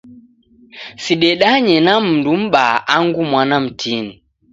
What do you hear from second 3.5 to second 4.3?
mtini.